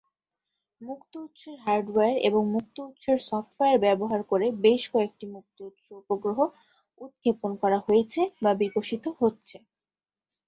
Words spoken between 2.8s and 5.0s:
উৎসের সফ্টওয়্যার ব্যবহার করে বেশ